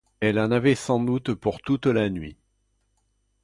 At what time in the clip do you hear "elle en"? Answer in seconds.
0.19-0.49